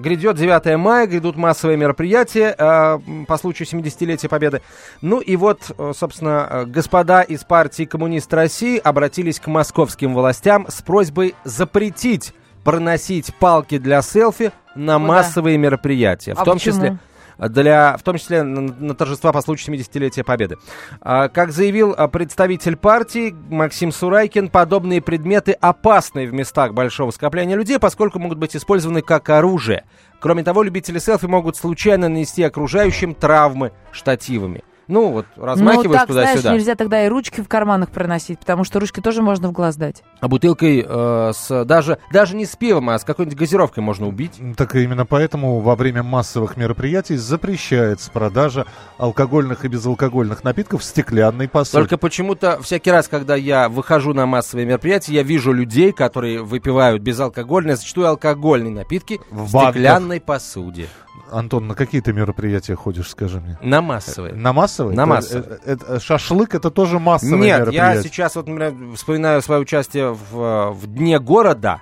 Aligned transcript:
грядет 0.00 0.36
9 0.36 0.76
мая, 0.78 1.06
грядут 1.06 1.36
массовые 1.36 1.76
мероприятия 1.76 2.54
э, 2.56 2.98
по 3.26 3.36
случаю 3.38 3.66
70-летия 3.68 4.28
Победы. 4.28 4.62
Ну 5.00 5.20
и 5.20 5.36
вот, 5.36 5.70
э, 5.76 5.92
собственно, 5.96 6.46
э, 6.50 6.64
господа 6.66 7.22
из 7.22 7.44
партии 7.44 7.84
Коммунист 7.84 8.32
России 8.32 8.78
обратились 8.78 9.40
к 9.40 9.46
московским 9.46 10.14
властям 10.14 10.66
с 10.68 10.82
просьбой 10.82 11.34
запретить 11.44 12.32
проносить 12.64 13.34
палки 13.36 13.78
для 13.78 14.02
селфи 14.02 14.52
на 14.74 14.94
Куда? 14.94 14.98
массовые 15.06 15.56
мероприятия. 15.56 16.34
В 16.34 16.40
А 16.40 16.44
том 16.44 16.54
почему? 16.58 16.74
числе 16.74 16.98
для, 17.38 17.96
в 17.96 18.02
том 18.02 18.16
числе 18.18 18.42
на, 18.42 18.60
на 18.60 18.94
торжества 18.94 19.32
по 19.32 19.40
случаю 19.40 19.76
70-летия 19.76 20.24
Победы. 20.24 20.56
А, 21.00 21.28
как 21.28 21.52
заявил 21.52 21.94
а, 21.96 22.08
представитель 22.08 22.76
партии 22.76 23.34
Максим 23.50 23.92
Сурайкин, 23.92 24.48
подобные 24.48 25.00
предметы 25.00 25.52
опасны 25.52 26.26
в 26.26 26.32
местах 26.32 26.72
большого 26.74 27.10
скопления 27.10 27.56
людей, 27.56 27.78
поскольку 27.78 28.18
могут 28.18 28.38
быть 28.38 28.56
использованы 28.56 29.02
как 29.02 29.28
оружие. 29.30 29.84
Кроме 30.20 30.42
того, 30.42 30.62
любители 30.62 30.98
селфи 30.98 31.26
могут 31.26 31.56
случайно 31.56 32.08
нанести 32.08 32.42
окружающим 32.42 33.14
травмы 33.14 33.72
штативами. 33.92 34.64
Ну, 34.88 35.10
вот 35.10 35.26
Ну, 35.36 35.44
размахиваешь 35.44 36.00
так, 36.00 36.10
знаешь, 36.10 36.28
туда-сюда. 36.30 36.54
нельзя 36.54 36.74
тогда 36.76 37.04
и 37.04 37.08
ручки 37.08 37.40
в 37.40 37.48
карманах 37.48 37.90
проносить, 37.90 38.38
потому 38.38 38.62
что 38.64 38.78
ручки 38.78 39.00
тоже 39.00 39.20
можно 39.22 39.48
в 39.48 39.52
глаз 39.52 39.76
дать. 39.76 40.02
А 40.20 40.28
бутылкой 40.28 40.84
э, 40.88 41.32
с 41.34 41.64
даже, 41.64 41.98
даже 42.12 42.36
не 42.36 42.46
с 42.46 42.54
пивом, 42.54 42.90
а 42.90 42.98
с 42.98 43.04
какой-нибудь 43.04 43.38
газировкой 43.38 43.82
можно 43.82 44.06
убить. 44.06 44.40
Так 44.56 44.74
именно 44.76 45.04
поэтому 45.04 45.60
во 45.60 45.74
время 45.74 46.02
массовых 46.02 46.56
мероприятий 46.56 47.16
запрещается 47.16 48.10
продажа 48.10 48.66
алкогольных 48.98 49.64
и 49.64 49.68
безалкогольных 49.68 50.44
напитков 50.44 50.82
в 50.82 50.84
стеклянной 50.84 51.48
посуде. 51.48 51.78
Только 51.82 51.98
почему-то 51.98 52.60
всякий 52.62 52.90
раз, 52.90 53.08
когда 53.08 53.34
я 53.34 53.68
выхожу 53.68 54.14
на 54.14 54.26
массовые 54.26 54.66
мероприятия, 54.66 55.14
я 55.14 55.22
вижу 55.22 55.52
людей, 55.52 55.92
которые 55.92 56.42
выпивают 56.42 57.02
безалкогольные, 57.02 57.76
зачастую 57.76 58.06
алкогольные 58.08 58.72
напитки 58.72 59.20
в, 59.30 59.46
В 59.46 59.52
банках. 59.52 59.72
стеклянной 59.74 60.20
посуде. 60.20 60.88
Антон, 61.32 61.66
на 61.66 61.74
какие 61.74 62.00
ты 62.00 62.12
мероприятия 62.12 62.76
ходишь, 62.76 63.08
скажи 63.10 63.40
мне? 63.40 63.58
На 63.60 63.82
массовые. 63.82 64.34
На 64.34 64.52
массовые? 64.52 64.75
На 64.84 65.02
Это- 65.02 65.06
массовые. 65.06 65.58
э, 65.64 65.98
шашлык 66.00 66.54
это 66.54 66.70
тоже 66.70 66.98
массовое 66.98 67.38
Нет, 67.38 67.72
я 67.72 68.02
сейчас 68.02 68.36
вот, 68.36 68.46
например, 68.46 68.74
вспоминаю 68.96 69.42
свое 69.42 69.60
участие 69.60 70.12
в, 70.12 70.40
э, 70.40 70.70
в 70.70 70.86
Дне 70.86 71.18
города. 71.18 71.80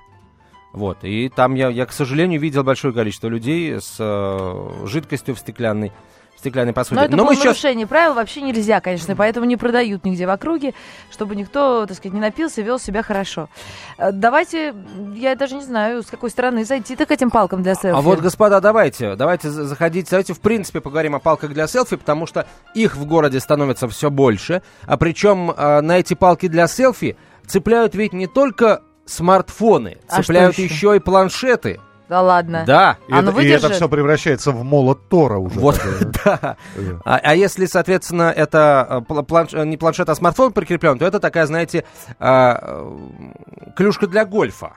Вот, 0.72 0.98
и 1.02 1.28
там 1.28 1.54
я, 1.54 1.68
я, 1.68 1.86
к 1.86 1.92
сожалению, 1.92 2.40
видел 2.40 2.64
большое 2.64 2.92
количество 2.92 3.28
людей 3.28 3.80
с 3.80 3.94
э, 4.00 4.86
жидкостью 4.86 5.36
в 5.36 5.38
стеклянной, 5.38 5.92
стеклянной 6.44 6.72
посуде. 6.74 7.00
Но 7.00 7.06
это 7.06 7.16
Но 7.16 7.24
было 7.24 7.34
сейчас 7.34 7.44
нарушение 7.46 7.86
правил, 7.86 8.14
вообще 8.14 8.42
нельзя, 8.42 8.80
конечно, 8.80 9.16
поэтому 9.16 9.46
не 9.46 9.56
продают 9.56 10.04
нигде 10.04 10.26
в 10.26 10.30
округе, 10.30 10.74
чтобы 11.10 11.34
никто, 11.36 11.86
так 11.86 11.96
сказать, 11.96 12.12
не 12.14 12.20
напился, 12.20 12.60
вел 12.62 12.78
себя 12.78 13.02
хорошо. 13.02 13.48
Э, 13.98 14.12
Давайте, 14.12 14.74
я 15.14 15.34
даже 15.34 15.54
не 15.54 15.62
знаю, 15.62 16.02
с 16.02 16.06
какой 16.06 16.30
стороны 16.30 16.64
зайти-то 16.64 17.06
к 17.06 17.10
этим 17.10 17.30
палкам 17.30 17.62
для 17.62 17.74
селфи. 17.74 17.96
А 17.96 18.00
вот, 18.00 18.20
господа, 18.20 18.60
давайте, 18.60 19.16
давайте 19.16 19.48
за- 19.50 19.64
заходите, 19.64 20.08
давайте 20.10 20.34
в 20.34 20.40
принципе 20.40 20.80
поговорим 20.80 21.14
о 21.14 21.18
палках 21.18 21.52
для 21.52 21.66
селфи, 21.66 21.96
потому 21.96 22.26
что 22.26 22.46
их 22.74 22.96
в 22.96 23.06
городе 23.06 23.40
становится 23.40 23.88
все 23.88 24.10
больше, 24.10 24.62
а 24.86 24.96
причем 24.96 25.50
э, 25.50 25.80
на 25.80 25.98
эти 25.98 26.14
палки 26.14 26.48
для 26.48 26.66
селфи 26.66 27.16
цепляют 27.46 27.94
ведь 27.94 28.12
не 28.12 28.26
только 28.26 28.82
смартфоны, 29.06 29.98
А 30.08 30.16
цепляют 30.22 30.58
еще? 30.58 30.64
еще 30.74 30.96
и 30.96 30.98
планшеты. 30.98 31.80
Да 32.14 32.22
ладно. 32.22 32.62
Да. 32.64 32.98
И, 33.08 33.12
А 33.12 33.22
ну 33.22 33.32
это, 33.32 33.40
и 33.40 33.48
это 33.48 33.70
все 33.70 33.88
превращается 33.88 34.52
в 34.52 34.62
молот 34.62 35.08
Тора 35.08 35.38
уже. 35.38 35.58
Вот, 35.58 35.74
такой, 35.74 36.12
да. 36.24 36.56
э. 36.76 36.98
А, 37.04 37.18
а 37.20 37.34
если, 37.34 37.66
соответственно, 37.66 38.32
это 38.34 38.86
э, 38.88 39.12
пла- 39.12 39.26
планш- 39.26 39.52
э, 39.52 39.66
не 39.66 39.76
планшет, 39.76 40.08
а 40.08 40.14
смартфон 40.14 40.52
прикреплен, 40.52 40.96
то 40.96 41.04
это 41.04 41.18
такая, 41.18 41.44
знаете, 41.46 41.84
а, 42.20 42.88
клюшка 43.74 44.06
для 44.06 44.24
гольфа. 44.24 44.74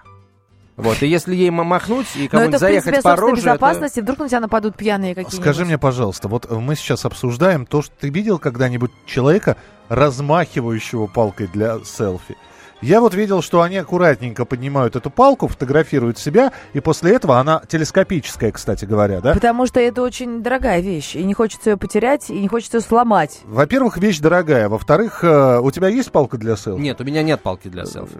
Вот, 0.78 1.04
и 1.04 1.08
если 1.08 1.36
ей 1.36 1.52
махнуть 1.52 2.08
и 2.16 2.28
кому-нибудь 2.28 2.56
это, 2.56 2.60
заехать 2.60 3.04
по 3.04 3.16
роже, 3.16 3.34
это... 3.34 3.42
безопасности. 3.42 4.00
Вдруг 4.00 4.18
на 4.18 4.30
тебя 4.30 4.40
нападут 4.40 4.76
пьяные 4.76 5.14
какие-нибудь. 5.14 5.40
Скажи 5.40 5.64
мне, 5.64 5.78
пожалуйста, 5.78 6.28
вот 6.28 6.50
мы 6.50 6.76
сейчас 6.76 7.06
обсуждаем 7.06 7.68
то, 7.68 7.84
что 7.84 7.94
ты 8.00 8.10
видел 8.10 8.40
когда-нибудь 8.40 8.92
человека, 9.06 9.58
размахивающего 9.90 11.06
палкой 11.06 11.48
для 11.54 11.78
селфи. 11.86 12.36
Я 12.82 13.02
вот 13.02 13.16
видел, 13.16 13.42
что 13.42 13.62
они 13.62 13.78
аккуратненько 13.78 14.46
поднимают 14.46 14.96
эту 14.96 15.10
палку, 15.10 15.48
фотографируют 15.48 16.20
себя, 16.20 16.52
и 16.74 16.80
после 16.80 17.16
этого 17.16 17.40
она 17.40 17.62
телескопическая, 17.68 18.52
кстати 18.52 18.86
говоря, 18.86 19.20
да? 19.20 19.34
Потому 19.34 19.66
что 19.66 19.80
это 19.80 20.04
очень 20.04 20.44
дорогая 20.44 20.80
вещь, 20.82 21.16
и 21.16 21.24
не 21.24 21.34
хочется 21.34 21.72
ее 21.72 21.78
потерять, 21.78 22.30
и 22.30 22.40
не 22.40 22.48
хочется 22.48 22.78
ее 22.78 22.82
сломать. 22.82 23.42
Во-первых, 23.46 23.98
вещь 23.98 24.20
дорогая. 24.20 24.70
Во-вторых, 24.70 25.24
э, 25.24 25.60
у 25.60 25.72
тебя 25.72 25.88
есть 25.88 26.12
палка 26.12 26.38
для 26.38 26.56
селфи? 26.56 26.80
Нет, 26.80 27.02
у 27.02 27.04
меня 27.04 27.24
нет 27.24 27.42
палки 27.42 27.68
для 27.68 27.86
селфи. 27.86 28.18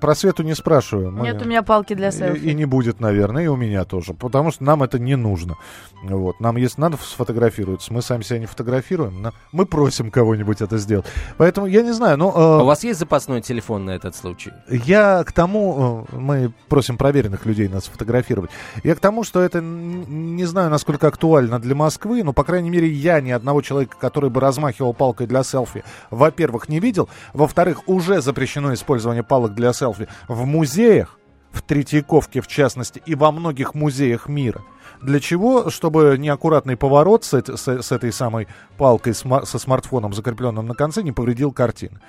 Про 0.00 0.14
Свету 0.14 0.44
не 0.44 0.54
спрашиваю. 0.54 1.10
Мы- 1.10 1.24
Нет 1.26 1.42
у 1.42 1.44
меня 1.44 1.62
палки 1.62 1.94
для 1.94 2.08
И, 2.08 2.12
селфи. 2.12 2.38
и 2.38 2.54
не 2.54 2.64
будет, 2.64 3.00
наверное, 3.00 3.44
и 3.44 3.46
у 3.48 3.56
меня 3.56 3.84
тоже. 3.84 4.14
Потому 4.14 4.52
что 4.52 4.62
нам 4.62 4.82
это 4.84 5.00
не 5.00 5.16
нужно. 5.16 5.56
Вот. 6.04 6.38
Нам, 6.38 6.56
если 6.56 6.80
надо 6.80 6.96
сфотографироваться, 6.96 7.92
мы 7.92 8.02
сами 8.02 8.22
себя 8.22 8.38
не 8.38 8.46
фотографируем, 8.46 9.20
но 9.20 9.32
мы 9.50 9.66
просим 9.66 10.10
кого-нибудь 10.12 10.60
это 10.60 10.78
сделать. 10.78 11.06
Поэтому 11.38 11.66
я 11.66 11.82
не 11.82 11.92
знаю, 11.92 12.16
но... 12.18 12.32
А 12.36 12.58
э, 12.60 12.62
у 12.62 12.66
вас 12.66 12.84
есть 12.84 13.00
запасной 13.00 13.40
телефон 13.40 13.84
на 13.86 13.95
этот 13.96 14.14
случай? 14.14 14.52
Я 14.68 15.24
к 15.24 15.32
тому, 15.32 16.06
э, 16.12 16.16
мы 16.16 16.52
просим 16.68 16.96
проверенных 16.96 17.44
людей 17.46 17.68
нас 17.68 17.86
фотографировать. 17.86 18.50
Я 18.84 18.94
к 18.94 19.00
тому, 19.00 19.24
что 19.24 19.40
это 19.40 19.60
не 19.60 20.44
знаю, 20.44 20.70
насколько 20.70 21.08
актуально 21.08 21.58
для 21.58 21.74
Москвы, 21.74 22.22
но, 22.22 22.32
по 22.32 22.44
крайней 22.44 22.70
мере, 22.70 22.88
я 22.88 23.20
ни 23.20 23.30
одного 23.30 23.62
человека, 23.62 23.96
который 23.98 24.30
бы 24.30 24.40
размахивал 24.40 24.94
палкой 24.94 25.26
для 25.26 25.42
селфи, 25.42 25.84
во-первых, 26.10 26.68
не 26.68 26.80
видел. 26.80 27.08
Во-вторых, 27.32 27.88
уже 27.88 28.20
запрещено 28.20 28.72
использование 28.74 29.22
палок 29.22 29.54
для 29.54 29.72
селфи 29.72 30.08
в 30.28 30.44
музеях, 30.44 31.18
в 31.50 31.62
Третьяковке 31.62 32.40
в 32.40 32.46
частности, 32.46 33.02
и 33.06 33.14
во 33.14 33.32
многих 33.32 33.74
музеях 33.74 34.28
мира. 34.28 34.62
Для 35.02 35.20
чего? 35.20 35.70
Чтобы 35.70 36.16
неаккуратный 36.18 36.76
поворот 36.76 37.24
с, 37.24 37.32
с- 37.34 37.82
с 37.82 37.92
этой 37.92 38.12
самой 38.12 38.48
палкой 38.78 39.14
со 39.14 39.58
смартфоном, 39.58 40.12
закрепленным 40.12 40.66
на 40.66 40.74
конце, 40.74 41.02
не 41.02 41.12
повредил 41.12 41.52
картины. 41.52 42.00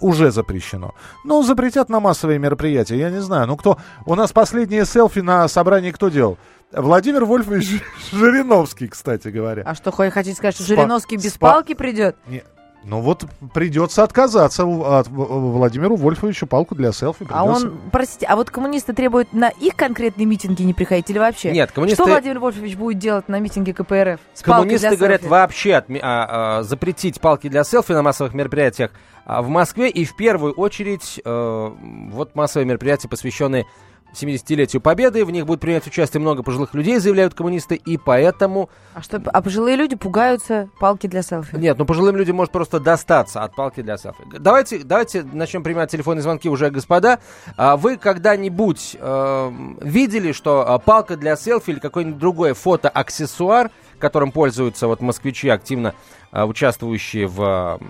Уже 0.00 0.30
запрещено. 0.30 0.94
Ну, 1.24 1.42
запретят 1.42 1.88
на 1.88 2.00
массовые 2.00 2.38
мероприятия, 2.38 2.98
я 2.98 3.10
не 3.10 3.20
знаю. 3.20 3.46
Ну, 3.46 3.56
кто... 3.56 3.78
У 4.06 4.14
нас 4.14 4.32
последние 4.32 4.84
селфи 4.84 5.20
на 5.20 5.46
собрании 5.48 5.92
кто 5.92 6.08
делал? 6.08 6.38
Владимир 6.72 7.24
Вольфович 7.24 7.82
Жириновский, 8.12 8.88
кстати 8.88 9.28
говоря. 9.28 9.62
А 9.64 9.74
что, 9.74 9.92
хо- 9.92 10.10
хотите 10.10 10.36
сказать, 10.36 10.54
что 10.54 10.64
Спа- 10.64 10.68
Жириновский 10.68 11.16
без 11.16 11.36
спа- 11.36 11.40
палки 11.40 11.74
придет? 11.74 12.16
Не- 12.26 12.42
Ну 12.84 13.00
вот 13.00 13.24
придется 13.54 14.02
отказаться 14.02 14.64
от 14.64 15.06
Владимиру 15.08 15.96
Вольфовичу 15.96 16.46
палку 16.46 16.74
для 16.74 16.92
селфи. 16.92 17.24
А 17.30 17.44
придется. 17.44 17.66
он, 17.68 17.80
простите, 17.92 18.26
а 18.26 18.36
вот 18.36 18.50
коммунисты 18.50 18.92
требуют 18.92 19.32
на 19.32 19.48
их 19.48 19.76
конкретные 19.76 20.26
митинги 20.26 20.62
не 20.62 20.74
приходить 20.74 21.08
или 21.10 21.18
вообще? 21.18 21.52
Нет, 21.52 21.70
коммунисты... 21.70 22.02
Что 22.02 22.10
Владимир 22.10 22.40
Вольфович 22.40 22.76
будет 22.76 22.98
делать 22.98 23.28
на 23.28 23.38
митинге 23.38 23.72
КПРФ? 23.72 24.20
С 24.34 24.42
Коммунисты 24.42 24.88
для 24.88 24.96
говорят 24.96 25.20
селфи? 25.20 25.30
вообще 25.30 25.70
отме- 25.70 26.00
а, 26.02 26.58
а, 26.58 26.62
запретить 26.64 27.20
палки 27.20 27.48
для 27.48 27.62
селфи 27.64 27.92
на 27.92 28.02
массовых 28.02 28.34
мероприятиях 28.34 28.90
а, 29.24 29.42
в 29.42 29.48
Москве 29.48 29.88
и 29.88 30.04
в 30.04 30.16
первую 30.16 30.52
очередь 30.54 31.20
э, 31.24 31.70
вот 32.10 32.34
массовые 32.34 32.66
мероприятия, 32.66 33.08
посвященные 33.08 33.66
70-летию 34.12 34.80
Победы. 34.80 35.24
В 35.24 35.30
них 35.30 35.46
будет 35.46 35.60
принять 35.60 35.86
участие 35.86 36.20
много 36.20 36.42
пожилых 36.42 36.74
людей, 36.74 36.98
заявляют 36.98 37.34
коммунисты, 37.34 37.74
и 37.74 37.96
поэтому... 37.96 38.68
А 38.94 39.02
что, 39.02 39.22
а 39.24 39.42
пожилые 39.42 39.76
люди 39.76 39.96
пугаются 39.96 40.68
палки 40.78 41.06
для 41.06 41.22
селфи? 41.22 41.56
Нет, 41.56 41.78
ну 41.78 41.84
пожилым 41.84 42.16
людям 42.16 42.36
может 42.36 42.52
просто 42.52 42.80
достаться 42.80 43.42
от 43.42 43.54
палки 43.54 43.82
для 43.82 43.96
селфи. 43.96 44.22
Давайте, 44.38 44.80
давайте 44.84 45.22
начнем 45.22 45.62
принимать 45.62 45.90
телефонные 45.90 46.22
звонки 46.22 46.48
уже, 46.48 46.70
господа. 46.70 47.20
А 47.56 47.76
Вы 47.76 47.96
когда-нибудь 47.96 48.96
э, 48.98 49.52
видели, 49.80 50.32
что 50.32 50.64
а, 50.68 50.78
палка 50.78 51.16
для 51.16 51.36
селфи 51.36 51.70
или 51.70 51.78
какой-нибудь 51.78 52.18
другой 52.18 52.52
фотоаксессуар, 52.52 53.70
которым 53.98 54.32
пользуются 54.32 54.86
вот 54.86 55.00
москвичи, 55.00 55.48
активно 55.48 55.94
а, 56.30 56.46
участвующие 56.46 57.26
в 57.26 57.78
м, 57.80 57.88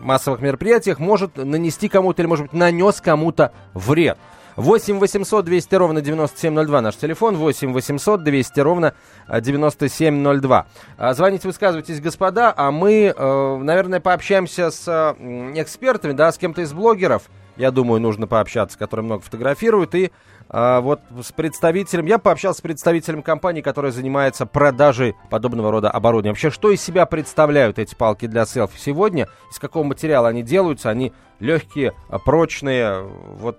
массовых 0.00 0.40
мероприятиях, 0.40 0.98
может 0.98 1.36
нанести 1.36 1.88
кому-то 1.88 2.22
или, 2.22 2.28
может 2.28 2.44
быть, 2.46 2.52
нанес 2.52 3.00
кому-то 3.00 3.52
вред? 3.74 4.18
8 4.56 4.98
800 4.98 5.44
200 5.44 5.74
ровно 5.74 6.00
9702 6.00 6.80
наш 6.80 6.96
телефон, 6.96 7.36
8 7.36 7.72
800 7.72 8.22
200 8.22 8.60
ровно 8.60 8.94
а, 9.26 9.40
9702. 9.40 10.66
А, 10.96 11.14
Звоните, 11.14 11.48
высказывайтесь, 11.48 12.00
господа, 12.00 12.52
а 12.56 12.70
мы, 12.70 13.12
э, 13.16 13.56
наверное, 13.56 14.00
пообщаемся 14.00 14.70
с 14.70 15.16
экспертами, 15.54 16.12
да, 16.12 16.30
с 16.30 16.38
кем-то 16.38 16.62
из 16.62 16.72
блогеров, 16.72 17.24
я 17.56 17.70
думаю, 17.70 18.00
нужно 18.00 18.26
пообщаться, 18.26 18.78
которые 18.78 19.04
много 19.04 19.22
фотографируют, 19.22 19.94
и 19.94 20.10
а, 20.48 20.80
вот 20.80 21.00
с 21.22 21.32
представителем, 21.32 22.06
я 22.06 22.18
пообщался 22.18 22.58
с 22.58 22.62
представителем 22.62 23.22
компании, 23.22 23.60
которая 23.60 23.92
занимается 23.92 24.46
продажей 24.46 25.14
подобного 25.30 25.70
рода 25.70 25.90
оборудования. 25.90 26.32
Вообще, 26.32 26.50
что 26.50 26.70
из 26.70 26.82
себя 26.82 27.06
представляют 27.06 27.78
эти 27.78 27.94
палки 27.94 28.26
для 28.26 28.44
селфи 28.44 28.78
сегодня, 28.78 29.28
из 29.50 29.58
какого 29.58 29.84
материала 29.84 30.28
они 30.28 30.42
делаются, 30.42 30.90
они 30.90 31.12
легкие, 31.40 31.92
прочные, 32.24 33.02
вот 33.02 33.58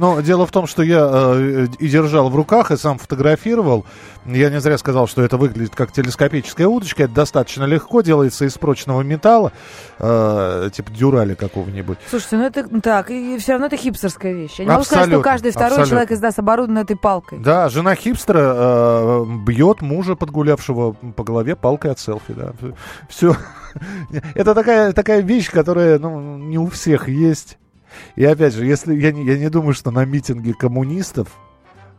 Но 0.00 0.22
дело 0.22 0.46
в 0.46 0.50
том, 0.50 0.66
что 0.66 0.82
я 0.82 1.06
э, 1.12 1.66
и 1.78 1.86
держал 1.86 2.30
в 2.30 2.34
руках, 2.34 2.70
и 2.70 2.78
сам 2.78 2.96
фотографировал. 2.96 3.84
Я 4.24 4.48
не 4.48 4.58
зря 4.58 4.78
сказал, 4.78 5.06
что 5.06 5.20
это 5.20 5.36
выглядит 5.36 5.74
как 5.74 5.92
телескопическая 5.92 6.66
удочка. 6.66 7.02
Это 7.02 7.12
достаточно 7.12 7.64
легко, 7.64 8.00
делается 8.00 8.46
из 8.46 8.56
прочного 8.56 9.02
металла, 9.02 9.52
э, 9.98 10.70
типа 10.72 10.90
дюрали 10.90 11.34
какого-нибудь. 11.34 11.98
Слушайте, 12.08 12.36
ну 12.38 12.44
это 12.44 12.80
так, 12.80 13.10
и 13.10 13.36
все 13.36 13.52
равно 13.52 13.66
это 13.66 13.76
хипстерская 13.76 14.32
вещь. 14.32 14.54
Я 14.56 14.64
не 14.64 14.70
могу 14.70 14.84
сказать, 14.84 15.08
что 15.08 15.20
каждый 15.20 15.50
второй 15.50 15.68
абсолютно. 15.68 15.90
человек 15.90 16.10
из 16.12 16.20
нас 16.22 16.38
оборудован 16.38 16.78
этой 16.78 16.96
палкой. 16.96 17.38
Да, 17.38 17.68
жена 17.68 17.94
хипстера 17.94 18.54
э, 18.56 19.24
бьет 19.44 19.82
мужа 19.82 20.14
подгулявшего 20.16 20.92
по 20.92 21.24
голове 21.24 21.56
палкой 21.56 21.90
от 21.90 21.98
селфи. 21.98 22.32
Да. 22.32 22.54
Все. 23.10 23.36
Это 24.34 24.54
такая, 24.54 24.94
такая 24.94 25.20
вещь, 25.20 25.50
которая 25.50 25.98
ну, 25.98 26.38
не 26.38 26.56
у 26.56 26.68
всех 26.68 27.06
есть. 27.06 27.58
И 28.16 28.24
опять 28.24 28.54
же, 28.54 28.64
если 28.64 28.94
я 28.94 29.12
не, 29.12 29.24
я 29.24 29.38
не 29.38 29.48
думаю, 29.48 29.74
что 29.74 29.90
на 29.90 30.04
митинге 30.04 30.54
коммунистов 30.54 31.28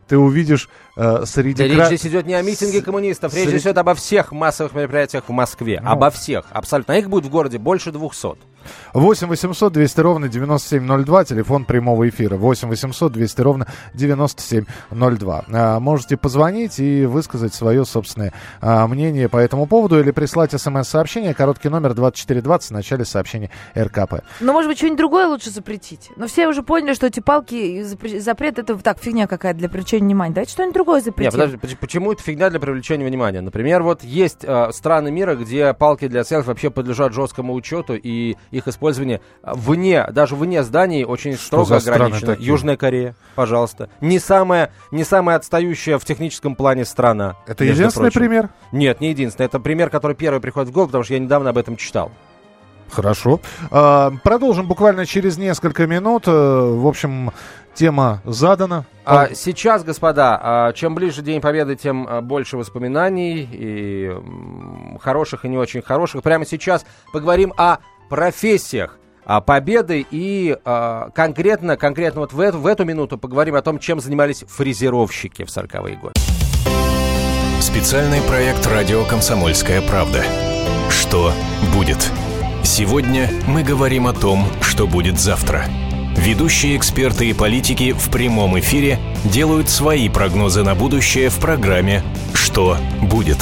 ты 0.08 0.18
увидишь 0.18 0.68
э, 0.96 1.24
среди... 1.24 1.54
Да 1.54 1.64
речь 1.66 1.86
здесь 1.86 2.06
идет 2.06 2.26
не 2.26 2.34
о 2.34 2.42
митинге 2.42 2.82
коммунистов, 2.82 3.34
речь 3.34 3.48
Сред... 3.48 3.62
идет 3.62 3.78
обо 3.78 3.94
всех 3.94 4.32
массовых 4.32 4.74
мероприятиях 4.74 5.24
в 5.28 5.32
Москве. 5.32 5.80
Ну. 5.82 5.90
Обо 5.90 6.10
всех, 6.10 6.46
абсолютно. 6.50 6.94
А 6.94 6.98
их 6.98 7.08
будет 7.08 7.26
в 7.26 7.30
городе 7.30 7.58
больше 7.58 7.92
200. 7.92 8.36
8 8.94 9.28
800 9.28 9.72
200 9.72 10.00
ровно 10.00 10.28
9702, 10.28 11.24
телефон 11.24 11.64
прямого 11.64 12.08
эфира. 12.08 12.36
8 12.36 12.68
800 12.68 13.12
200 13.12 13.40
ровно 13.40 13.66
9702. 13.94 15.44
А, 15.52 15.80
можете 15.80 16.16
позвонить 16.16 16.78
и 16.78 17.06
высказать 17.06 17.54
свое 17.54 17.84
собственное 17.84 18.32
а, 18.60 18.86
мнение 18.86 19.28
по 19.28 19.38
этому 19.38 19.66
поводу 19.66 19.98
или 20.00 20.10
прислать 20.10 20.52
смс-сообщение, 20.52 21.34
короткий 21.34 21.68
номер 21.68 21.94
2420 21.94 22.70
в 22.70 22.72
начале 22.72 23.04
сообщения 23.04 23.50
РКП. 23.76 24.22
Но, 24.40 24.52
может 24.52 24.68
быть, 24.68 24.78
что-нибудь 24.78 24.98
другое 24.98 25.26
лучше 25.26 25.50
запретить? 25.50 26.10
Но 26.16 26.26
все 26.26 26.48
уже 26.48 26.62
поняли, 26.62 26.94
что 26.94 27.06
эти 27.06 27.20
палки, 27.20 27.82
запрет 28.18 28.58
это 28.58 28.76
так, 28.76 28.98
фигня 28.98 29.26
какая-то 29.26 29.58
для 29.58 29.68
привлечения 29.68 30.04
внимания. 30.04 30.34
Давайте 30.34 30.52
что-нибудь 30.52 30.74
другое 30.74 31.00
запретить. 31.00 31.34
Нет, 31.34 31.56
подожди, 31.58 31.76
почему 31.76 32.12
это 32.12 32.22
фигня 32.22 32.50
для 32.50 32.60
привлечения 32.60 33.06
внимания? 33.06 33.40
Например, 33.40 33.82
вот 33.82 34.02
есть 34.04 34.44
э, 34.44 34.70
страны 34.72 35.10
мира, 35.10 35.34
где 35.34 35.72
палки 35.74 36.08
для 36.08 36.24
селфи 36.24 36.48
вообще 36.48 36.70
подлежат 36.70 37.12
жесткому 37.12 37.54
учету, 37.54 37.94
и 37.94 38.36
их 38.52 38.68
использование 38.68 39.20
вне, 39.42 40.06
даже 40.12 40.36
вне 40.36 40.62
зданий 40.62 41.04
очень 41.04 41.34
Что 41.34 41.64
строго 41.64 41.76
ограничено. 41.76 42.36
Южная 42.38 42.76
Корея, 42.76 43.16
пожалуйста. 43.34 43.88
Не 44.00 44.18
самая, 44.18 44.70
не 44.92 45.02
самая 45.02 45.36
отстающая 45.36 45.98
в 45.98 46.04
техническом 46.04 46.54
плане 46.54 46.84
страна. 46.84 47.36
Это 47.46 47.64
единственный 47.64 48.12
прочим. 48.12 48.20
пример? 48.20 48.50
Нет, 48.70 49.00
не 49.00 49.10
единственный. 49.10 49.46
Это 49.46 49.58
пример, 49.58 49.90
который 49.90 50.14
первый 50.14 50.40
приходит 50.40 50.68
в 50.70 50.72
голову, 50.72 50.88
потому 50.88 51.02
что 51.02 51.14
я 51.14 51.20
недавно 51.20 51.50
об 51.50 51.58
этом 51.58 51.76
читал. 51.76 52.12
Хорошо. 52.92 53.40
А, 53.70 54.12
продолжим 54.22 54.68
буквально 54.68 55.06
через 55.06 55.38
несколько 55.38 55.86
минут. 55.86 56.24
Э, 56.26 56.30
в 56.30 56.86
общем, 56.86 57.32
тема 57.74 58.20
задана. 58.24 58.84
А 59.04 59.34
сейчас, 59.34 59.82
господа, 59.82 60.38
а, 60.40 60.72
чем 60.74 60.94
ближе 60.94 61.22
День 61.22 61.40
Победы, 61.40 61.74
тем 61.74 62.06
а, 62.08 62.20
больше 62.20 62.56
воспоминаний 62.56 63.48
и 63.50 64.12
хороших 65.00 65.44
и 65.44 65.48
не 65.48 65.56
очень 65.56 65.82
хороших. 65.82 66.22
Прямо 66.22 66.46
сейчас 66.46 66.84
поговорим 67.12 67.52
о 67.56 67.78
профессиях 68.12 68.98
а, 69.24 69.40
победы 69.40 70.06
и 70.10 70.54
а, 70.66 71.08
конкретно, 71.14 71.78
конкретно 71.78 72.20
вот 72.20 72.34
в 72.34 72.40
эту, 72.40 72.58
в 72.58 72.66
эту 72.66 72.84
минуту 72.84 73.16
поговорим 73.16 73.54
о 73.54 73.62
том, 73.62 73.78
чем 73.78 74.00
занимались 74.00 74.44
фрезеровщики 74.46 75.44
в 75.44 75.48
40-е 75.48 75.96
годы. 75.96 76.12
Специальный 77.62 78.20
проект 78.20 78.66
«Радио 78.66 79.02
Комсомольская 79.06 79.80
правда». 79.80 80.22
Что 80.90 81.32
будет? 81.74 81.96
Сегодня 82.62 83.30
мы 83.48 83.62
говорим 83.62 84.06
о 84.06 84.12
том, 84.12 84.44
что 84.60 84.86
будет 84.86 85.18
завтра. 85.18 85.64
Ведущие 86.14 86.76
эксперты 86.76 87.30
и 87.30 87.32
политики 87.32 87.92
в 87.92 88.10
прямом 88.10 88.58
эфире 88.58 88.98
делают 89.24 89.70
свои 89.70 90.10
прогнозы 90.10 90.62
на 90.62 90.74
будущее 90.74 91.30
в 91.30 91.38
программе 91.38 92.02
«Что 92.34 92.76
будет?». 93.00 93.38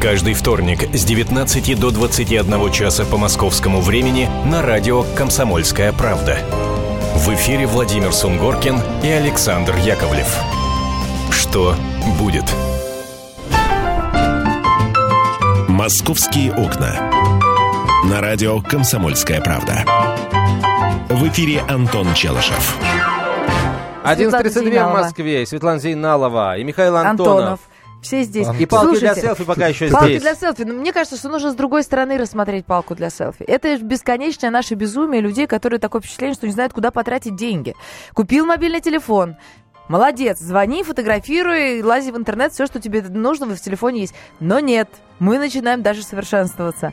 Каждый 0.00 0.34
вторник 0.34 0.94
с 0.94 1.04
19 1.04 1.78
до 1.78 1.90
21 1.90 2.70
часа 2.70 3.04
по 3.04 3.16
московскому 3.16 3.80
времени 3.80 4.30
на 4.48 4.62
радио 4.62 5.02
«Комсомольская 5.16 5.92
правда». 5.92 6.38
В 7.16 7.34
эфире 7.34 7.66
Владимир 7.66 8.12
Сунгоркин 8.12 8.76
и 9.02 9.08
Александр 9.08 9.74
Яковлев. 9.78 10.36
Что 11.32 11.74
будет? 12.16 12.44
«Московские 15.66 16.52
окна». 16.52 17.10
На 18.04 18.20
радио 18.20 18.60
«Комсомольская 18.60 19.40
правда». 19.40 19.84
В 21.08 21.26
эфире 21.26 21.64
Антон 21.68 22.14
Челышев. 22.14 22.78
11.32 24.04 24.90
в 24.90 24.92
Москве. 24.92 25.44
Светлана 25.44 25.80
Зейналова 25.80 26.56
и 26.56 26.62
Михаил 26.62 26.96
Антонов. 26.96 27.28
Антонов. 27.28 27.60
Все 28.02 28.22
здесь. 28.22 28.46
И 28.58 28.66
палки 28.66 28.86
Слушайте, 28.86 29.14
для 29.14 29.22
селфи 29.22 29.44
пока 29.44 29.66
еще 29.66 29.88
палки 29.88 30.06
здесь. 30.06 30.22
Палки 30.22 30.38
для 30.38 30.48
селфи. 30.48 30.62
Но 30.62 30.74
мне 30.74 30.92
кажется, 30.92 31.16
что 31.16 31.28
нужно 31.28 31.50
с 31.52 31.54
другой 31.54 31.82
стороны 31.82 32.16
рассмотреть 32.16 32.64
палку 32.64 32.94
для 32.94 33.10
селфи. 33.10 33.42
Это 33.42 33.76
бесконечное 33.78 34.50
наше 34.50 34.74
безумие 34.74 35.20
людей, 35.20 35.46
которые 35.46 35.80
такое 35.80 36.00
впечатление, 36.00 36.34
что 36.34 36.46
не 36.46 36.52
знают, 36.52 36.72
куда 36.72 36.90
потратить 36.90 37.36
деньги. 37.36 37.74
Купил 38.14 38.46
мобильный 38.46 38.80
телефон, 38.80 39.36
Молодец, 39.88 40.38
звони, 40.38 40.82
фотографируй, 40.84 41.82
лази 41.82 42.10
в 42.10 42.16
интернет, 42.18 42.52
все, 42.52 42.66
что 42.66 42.78
тебе 42.78 43.00
нужно 43.00 43.46
в 43.46 43.58
телефоне 43.58 44.02
есть. 44.02 44.14
Но 44.38 44.60
нет, 44.60 44.90
мы 45.18 45.38
начинаем 45.38 45.82
даже 45.82 46.02
совершенствоваться 46.02 46.92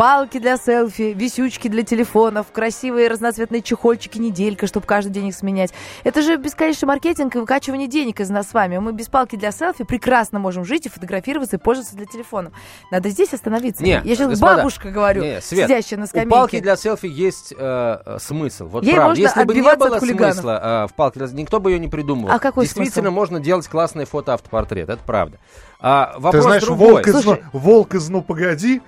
палки 0.00 0.38
для 0.38 0.56
селфи, 0.56 1.12
висючки 1.14 1.68
для 1.68 1.82
телефонов, 1.82 2.46
красивые 2.52 3.08
разноцветные 3.08 3.60
чехольчики, 3.60 4.16
неделька, 4.16 4.66
чтобы 4.66 4.86
каждый 4.86 5.10
день 5.10 5.26
их 5.26 5.34
сменять. 5.34 5.74
Это 6.04 6.22
же 6.22 6.38
бесконечный 6.38 6.86
маркетинг 6.86 7.36
и 7.36 7.38
выкачивание 7.38 7.86
денег 7.86 8.18
из 8.20 8.30
нас 8.30 8.48
с 8.48 8.54
вами. 8.54 8.78
Мы 8.78 8.94
без 8.94 9.08
палки 9.08 9.36
для 9.36 9.52
селфи 9.52 9.84
прекрасно 9.84 10.38
можем 10.38 10.64
жить 10.64 10.86
и 10.86 10.88
фотографироваться 10.88 11.56
и 11.56 11.58
пользоваться 11.58 11.96
для 11.96 12.06
телефона. 12.06 12.50
Надо 12.90 13.10
здесь 13.10 13.34
остановиться. 13.34 13.82
Не, 13.82 14.00
Я 14.02 14.16
сейчас 14.16 14.30
господа, 14.30 14.56
бабушка 14.56 14.90
говорю, 14.90 15.20
не, 15.22 15.38
Свет, 15.42 15.66
сидящая 15.68 16.00
на 16.00 16.06
скамейке. 16.06 16.28
У 16.28 16.30
палки 16.30 16.60
для 16.60 16.76
селфи 16.76 17.04
есть 17.04 17.52
э, 17.52 17.56
э 17.58 18.18
смысл. 18.20 18.68
Вот 18.68 18.84
Ей 18.84 18.94
правда. 18.94 19.20
Если 19.20 19.44
бы 19.44 19.54
не 19.54 19.76
было 19.76 19.98
смысла 19.98 20.86
э, 20.86 20.90
в 20.90 20.94
палке, 20.94 21.20
никто 21.34 21.60
бы 21.60 21.72
ее 21.72 21.78
не 21.78 21.88
придумал. 21.88 22.30
А 22.30 22.38
какой 22.38 22.64
Действительно, 22.64 23.10
смысл? 23.10 23.14
можно 23.14 23.38
делать 23.38 23.68
классные 23.68 24.06
фото-автопортрет, 24.06 24.88
это 24.88 25.02
правда. 25.04 25.36
А, 25.78 26.14
вопрос 26.16 26.32
Ты 26.32 26.42
знаешь, 26.42 26.62
другой. 26.62 26.92
волк 26.92 27.06
из, 27.06 27.12
Слушай, 27.12 27.44
волк 27.52 27.94
из 27.94 28.08
«Ну, 28.08 28.22
погоди» 28.22 28.80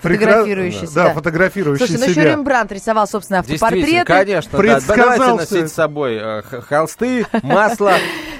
Фотографирующийся. 0.00 0.94
Да, 0.94 1.04
да, 1.08 1.14
фотографирующий 1.14 1.86
Слушай, 1.86 2.00
ну 2.00 2.10
еще 2.10 2.24
Рембрандт 2.24 2.72
рисовал, 2.72 3.06
собственно, 3.06 3.40
автопортреты. 3.40 4.04
конечно, 4.04 4.62
да. 4.62 4.80
Давайте 4.86 5.34
носить 5.34 5.70
с 5.70 5.74
собой 5.74 6.18
э, 6.20 6.42
холсты, 6.42 7.26
масло. 7.42 7.94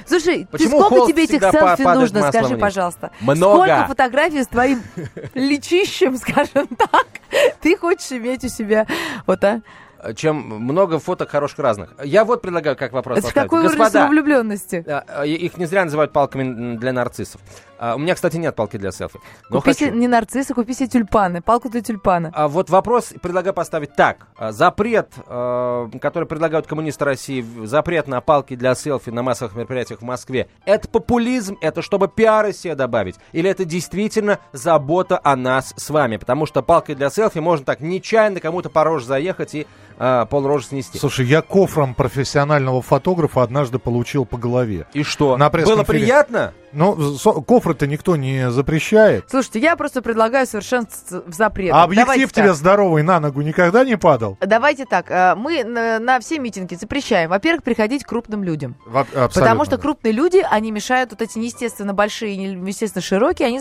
Слушай, 0.07 0.47
Почему 0.51 0.79
ты 0.81 0.85
сколько 0.87 1.13
тебе 1.13 1.25
этих 1.25 1.41
селфи 1.41 1.83
нужно, 1.83 2.29
скажи, 2.29 2.49
вниз? 2.49 2.61
пожалуйста? 2.61 3.11
Много. 3.21 3.57
Сколько 3.57 3.87
фотографий 3.89 4.43
с 4.43 4.47
твоим 4.47 4.83
личищем, 5.35 6.17
скажем 6.17 6.67
так, 6.69 7.07
ты 7.61 7.77
хочешь 7.77 8.13
иметь 8.13 8.45
у 8.45 8.49
себя? 8.49 8.87
Вот, 9.27 9.45
а? 9.45 9.61
чем 10.15 10.37
много 10.37 10.99
фоток 10.99 11.29
хороших 11.29 11.59
разных. 11.59 11.91
Я 12.05 12.25
вот 12.25 12.41
предлагаю 12.41 12.77
как 12.77 12.93
вопрос 12.93 13.19
Это 13.19 13.27
поставить. 13.27 13.51
какой 13.51 13.63
Господа, 13.65 14.05
уровень 14.05 14.11
влюбленности? 14.11 14.85
А, 14.87 15.25
их 15.25 15.57
не 15.59 15.67
зря 15.67 15.85
называют 15.85 16.13
палками 16.13 16.77
для 16.77 16.93
нарциссов. 16.93 17.41
А, 17.79 17.95
у 17.95 17.99
меня, 17.99 18.15
кстати, 18.15 18.37
нет 18.37 18.55
палки 18.57 18.77
для 18.77 18.91
селфи. 18.91 19.21
Но 19.51 19.61
купи 19.61 19.73
хочу... 19.73 19.95
не 19.95 20.09
нарциссы, 20.09 20.55
купи 20.55 20.75
себе 20.75 20.89
тюльпаны, 20.89 21.43
палку 21.43 21.69
для 21.69 21.81
тюльпана. 21.81 22.33
А 22.35 22.49
вот 22.49 22.71
вопрос 22.71 23.13
предлагаю 23.23 23.55
поставить 23.55 23.95
так. 23.95 24.27
А, 24.37 24.53
запрет, 24.53 25.13
э, 25.27 25.91
который 26.01 26.27
предлагают 26.27 26.67
коммунисты 26.67 27.05
России, 27.05 27.45
запрет 27.65 28.09
на 28.09 28.21
палки 28.21 28.57
для 28.57 28.75
селфи 28.75 29.11
на 29.11 29.23
массовых 29.23 29.55
мероприятиях 29.55 30.01
в 30.01 30.05
Москве, 30.05 30.49
это 30.65 30.89
популизм, 30.89 31.57
это 31.61 31.83
чтобы 31.83 32.09
пиары 32.09 32.53
себе 32.53 32.75
добавить? 32.75 33.17
Или 33.33 33.49
это 33.49 33.65
действительно 33.65 34.41
забота 34.53 35.21
о 35.23 35.37
нас 35.37 35.73
с 35.77 35.91
вами? 35.91 36.17
Потому 36.17 36.47
что 36.47 36.63
палкой 36.63 36.95
для 36.95 37.11
селфи 37.11 37.39
можно 37.39 37.65
так 37.65 37.81
нечаянно 37.81 38.41
кому-то 38.41 38.71
по 38.71 38.85
роже 38.85 39.07
заехать 39.07 39.55
и 39.55 39.67
э, 39.99 40.27
полрожи 40.29 40.67
снести. 40.67 40.99
Слушай, 40.99 41.27
я 41.27 41.43
кофром 41.43 41.95
профессионального 41.95 42.83
фотографа 42.83 43.43
однажды 43.43 43.79
получил 43.79 44.25
по 44.25 44.37
голове. 44.37 44.87
И 44.93 45.03
что? 45.03 45.37
На 45.37 45.51
Было 45.51 45.85
приятно? 45.85 46.53
Ну, 46.73 47.17
кофры-то 47.47 47.87
никто 47.87 48.17
не 48.17 48.51
запрещает. 48.51 49.25
Слушайте, 49.31 49.61
я 49.61 49.77
просто 49.77 50.03
предлагаю 50.03 50.47
совершенствоваться 50.47 51.23
в 51.27 51.35
запрет. 51.35 51.73
А 51.73 51.85
объектив 51.85 52.33
тебе 52.33 52.55
здоровый 52.55 53.03
на 53.03 53.21
ногу 53.21 53.41
никогда 53.41 53.85
не 53.85 53.97
падал? 53.97 54.37
Давайте 54.41 54.85
так, 54.85 55.11
э, 55.11 55.35
мы 55.35 55.65
на, 55.65 55.99
на 55.99 56.21
все 56.21 56.39
митинги 56.39 56.75
запрещаем. 56.75 57.31
Во-первых, 57.31 57.63
приходить 57.63 58.05
к 58.05 58.09
крупным 58.09 58.43
людям. 58.43 58.77
Во- 58.87 59.05
Потому 59.05 59.65
что 59.65 59.79
крупные 59.79 60.13
люди, 60.13 60.45
они 60.51 60.71
мешают, 60.71 61.11
вот 61.11 61.23
эти 61.23 61.39
неестественно 61.39 61.95
большие, 61.95 62.37
неестественно 62.37 63.03
широкие, 63.03 63.49
они 63.49 63.61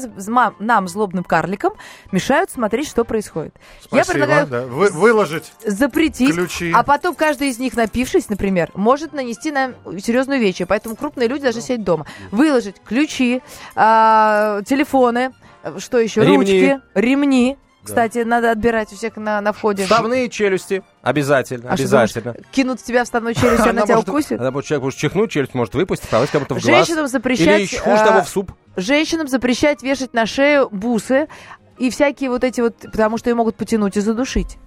нам, 0.59 0.87
злобным 0.87 1.23
карликам, 1.23 1.73
мешают 2.11 2.51
смотреть, 2.51 2.87
что 2.89 3.03
происходит. 3.03 3.55
Спасибо, 3.81 3.97
я 3.97 4.05
предлагаю 4.05 4.47
да. 4.47 4.61
Вы, 4.65 4.89
выложить 4.89 5.51
запретить, 5.65 6.33
ключи. 6.35 6.71
а 6.75 6.83
потом 6.83 7.15
каждый 7.15 7.49
из 7.49 7.59
них, 7.59 7.75
напившись, 7.75 8.29
например, 8.29 8.71
может 8.73 9.13
нанести 9.13 9.51
нам 9.51 9.73
серьезную 9.99 10.39
вещь. 10.39 10.61
Поэтому 10.67 10.95
крупные 10.95 11.27
люди 11.27 11.43
должны 11.43 11.61
сидеть 11.61 11.83
дома. 11.83 12.05
Выложить 12.31 12.75
ключи, 12.83 12.97
ключи, 12.98 13.42
а, 13.75 14.62
телефоны, 14.66 15.32
что 15.77 16.00
еще, 16.00 16.22
ремни. 16.22 16.36
ручки, 16.38 16.82
ремни, 16.96 17.58
Кстати, 17.84 18.20
надо 18.20 18.51
отбирать 18.51 18.92
у 18.92 18.96
всех 18.98 19.16
на, 19.16 19.39
на 19.39 19.54
входе. 19.54 19.84
Вставные 19.84 20.27
челюсти. 20.30 20.84
Обязательно, 21.01 21.70
А 21.70 21.75
что, 21.77 21.84
обязательно. 21.84 22.34
думаешь, 22.34 22.46
кинут 22.51 22.82
в 22.82 22.84
тебя 22.84 23.04
вставную 23.06 23.34
челюсть, 23.39 23.66
и 23.66 23.70
она 23.70 23.84
тебя 23.84 23.96
может- 23.96 24.10
укусит? 24.10 24.39
Она 24.42 24.51
может, 24.51 24.68
человек 24.68 24.84
может 24.84 25.00
чихнуть, 25.00 25.32
челюсть 25.32 25.54
может 25.54 25.74
выпустить, 25.74 26.10
повысить 26.10 26.32
как 26.34 26.42
будто 26.42 26.56
в 26.56 26.62
глаз. 26.62 26.66
Женщинам 26.88 27.08
запрещать... 27.08 27.48
Или 27.48 27.62
еще 27.62 27.80
хуже 27.80 28.01
а, 28.01 28.06
того, 28.06 28.22
в 28.24 28.27
суп. 28.30 28.51
Женщинам 28.75 29.27
запрещать 29.30 29.84
вешать 29.84 30.13
на 30.13 30.25
шею 30.25 30.68
бусы 30.70 31.30
и 31.77 31.89
всякие 31.89 32.30
вот 32.30 32.44
эти 32.44 32.60
вот, 32.60 32.75
потому 32.77 33.18
что 33.18 33.30
ее 33.30 33.36
могут 33.36 33.56
потянуть 33.56 33.96
и 33.96 34.01
задушить. 34.01 34.58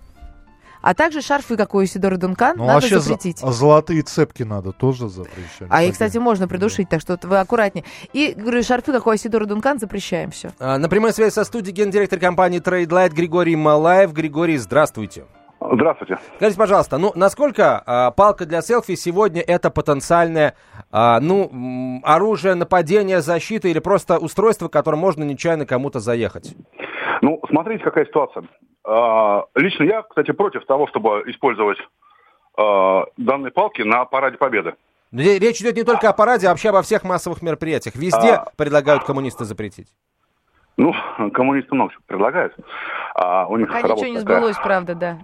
А 0.83 0.95
также 0.95 1.21
шарфы, 1.21 1.57
как 1.57 1.75
у 1.75 1.85
Исидоры 1.85 2.17
Дункан, 2.17 2.57
Ну, 2.57 2.65
надо 2.65 2.75
вообще 2.75 2.97
за- 3.01 3.01
запретить. 3.09 3.39
золотые 3.39 4.03
цепки 4.03 4.43
надо 4.43 4.73
тоже 4.73 5.09
запрещать. 5.09 5.69
А 5.69 5.83
их, 5.83 5.93
кстати, 5.93 6.19
можно 6.19 6.49
придушить, 6.49 6.89
так 6.89 7.01
что 7.01 7.19
вы 7.23 7.39
аккуратнее. 7.39 7.85
И, 8.13 8.33
говорю, 8.37 8.63
шарфы, 8.63 8.93
как 8.93 9.07
у 9.07 9.11
Айсидора 9.11 9.45
Дункан, 9.45 9.79
запрещаем 9.79 10.31
все. 10.31 10.51
А, 10.59 10.79
На 10.79 10.89
прямой 10.89 11.13
связи 11.13 11.33
со 11.33 11.45
студией 11.45 11.75
гендиректор 11.75 12.19
компании 12.19 12.61
Trade 12.61 12.87
Light 12.89 13.11
Григорий 13.11 13.57
Малаев. 13.57 14.13
Григорий, 14.13 14.57
здравствуйте. 14.57 15.25
Здравствуйте. 15.61 16.17
Скажите, 16.37 16.57
пожалуйста, 16.59 16.97
ну 16.97 17.13
насколько 17.15 17.83
а, 17.85 18.11
палка 18.13 18.47
для 18.47 18.63
селфи 18.63 18.95
сегодня 18.97 19.43
это 19.43 19.69
потенциальное, 19.71 20.55
а, 20.91 21.21
ну, 21.21 22.01
оружие 22.03 22.55
нападения, 22.55 23.21
защиты 23.21 23.71
или 23.71 23.79
просто 23.79 24.17
устройство, 24.17 24.69
которым 24.69 25.01
можно 25.01 25.23
нечаянно 25.23 25.67
кому-то 25.67 26.01
заехать? 26.01 26.55
Ну, 27.21 27.41
смотрите, 27.49 27.85
какая 27.85 28.07
ситуация. 28.07 28.45
А, 28.85 29.45
Лично 29.55 29.85
я, 29.85 30.03
кстати, 30.03 30.31
против 30.33 30.65
того, 30.67 30.87
чтобы 30.89 31.23
использовать 31.27 31.79
а, 32.57 33.05
данные 33.17 33.53
палки 33.53 33.83
на 33.83 34.05
параде 34.05 34.39
Победы. 34.39 34.75
Ре- 35.13 35.39
Речь 35.39 35.61
идет 35.61 35.77
не 35.77 35.83
только 35.85 36.09
о 36.09 36.13
параде, 36.13 36.47
а 36.47 36.51
вообще 36.51 36.71
обо 36.71 36.83
всех 36.83 37.05
массовых 37.05 37.43
мероприятиях. 37.43 37.95
Везде 37.97 38.35
А. 38.35 38.47
предлагают 38.57 39.05
коммунисты 39.05 39.45
запретить. 39.45 39.89
Ну, 40.77 40.95
коммунисты 41.35 41.75
много 41.75 41.93
чего 41.93 42.03
предлагают. 42.07 42.55
А, 43.15 43.47
у 43.49 43.57
них 43.59 43.69
Пока 43.69 43.83
работа 43.83 44.01
ничего 44.01 44.15
не 44.15 44.21
такая. 44.21 44.37
сбылось, 44.39 44.57
правда, 44.59 44.95
да. 44.95 45.19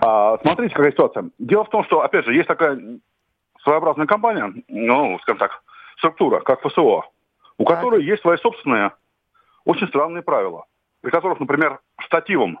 А, 0.00 0.38
смотрите, 0.38 0.74
какая 0.74 0.90
ситуация. 0.92 1.30
Дело 1.38 1.64
в 1.64 1.68
том, 1.70 1.84
что, 1.84 2.00
опять 2.00 2.24
же, 2.24 2.34
есть 2.34 2.48
такая 2.48 2.80
своеобразная 3.62 4.06
компания, 4.06 4.52
ну, 4.68 5.18
скажем 5.20 5.38
так, 5.38 5.62
структура, 5.98 6.40
как 6.40 6.62
ФСО, 6.62 7.04
у 7.58 7.64
Так. 7.64 7.76
которой 7.76 8.02
есть 8.02 8.22
свои 8.22 8.36
собственные 8.38 8.90
очень 9.64 9.86
странные 9.86 10.22
правила, 10.22 10.64
при 11.02 11.10
которых, 11.10 11.40
например, 11.40 11.80
штативом, 12.00 12.60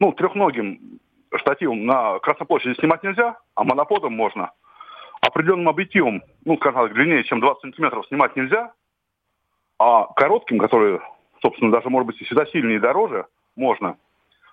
ну, 0.00 0.12
трехногим 0.12 1.00
штативом 1.34 1.86
на 1.86 2.18
Красной 2.18 2.46
площади 2.46 2.78
снимать 2.78 3.02
нельзя, 3.02 3.38
а 3.54 3.64
моноподом 3.64 4.14
можно. 4.14 4.52
Определенным 5.20 5.68
объективом, 5.68 6.22
ну, 6.44 6.56
скажем 6.56 6.82
так, 6.82 6.92
длиннее, 6.92 7.24
чем 7.24 7.40
20 7.40 7.62
сантиметров 7.62 8.06
снимать 8.06 8.36
нельзя, 8.36 8.72
а 9.78 10.06
коротким, 10.14 10.58
который, 10.58 11.00
собственно, 11.40 11.70
даже, 11.70 11.88
может 11.88 12.06
быть, 12.06 12.20
и 12.20 12.24
всегда 12.24 12.46
сильнее 12.46 12.76
и 12.76 12.80
дороже, 12.80 13.26
можно. 13.56 13.96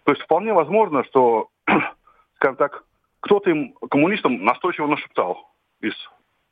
То 0.04 0.12
есть 0.12 0.24
вполне 0.24 0.54
возможно, 0.54 1.04
что, 1.06 1.50
скажем 2.36 2.58
так, 2.58 2.84
кто-то 3.22 3.50
им, 3.50 3.74
коммунистам, 3.90 4.44
настойчиво 4.44 4.88
нашептал 4.88 5.50
из 5.82 5.96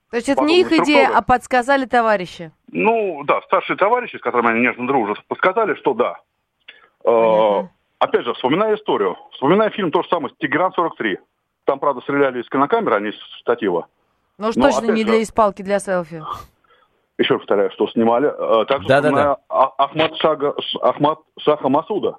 То 0.10 0.18
есть 0.18 0.30
это 0.30 0.42
не 0.42 0.62
их 0.62 0.72
идея, 0.72 1.06
структура. 1.06 1.18
а 1.18 1.22
подсказали 1.22 1.86
товарищи. 1.86 2.52
Ну, 2.72 3.24
да, 3.26 3.42
старшие 3.44 3.78
товарищи, 3.78 4.18
с 4.18 4.22
которыми 4.22 4.52
они 4.52 4.62
нежно 4.62 4.88
дружат, 4.88 5.24
подсказали, 5.28 5.76
что 5.76 5.94
да. 5.94 6.20
Э, 7.04 7.10
Понятно. 7.10 7.70
опять 8.00 8.26
же, 8.26 8.34
вспоминая 8.34 8.76
историю, 8.76 9.18
вспоминая 9.32 9.70
фильм 9.72 9.92
то 9.92 10.02
же 10.04 10.10
самое, 10.10 10.34
«Тигран-43». 10.40 11.18
Там, 11.66 11.80
правда, 11.80 12.02
стреляли 12.02 12.42
из 12.42 12.50
кинокамеры, 12.50 12.96
а 12.96 13.00
не 13.00 13.10
из 13.10 13.20
штатива. 13.40 13.88
Ну 14.38 14.50
уж 14.50 14.56
Но, 14.56 14.64
точно 14.70 14.92
не 14.92 15.02
же- 15.04 15.08
для 15.10 15.22
испалки, 15.24 15.62
для 15.62 15.80
селфи. 15.80 16.24
Еще 17.18 17.34
раз 17.36 17.42
повторяю, 17.42 17.72
что 17.72 17.88
снимали. 17.90 18.28
Э, 18.28 18.66
также 18.66 18.88
Да-да-да. 18.88 19.10
вспоминая 19.10 19.38
А- 19.50 19.74
Ахмад, 19.86 20.16
Шага, 20.18 20.56
Ахмад 20.82 21.20
Шаха 21.40 21.70
Масуда, 21.70 22.18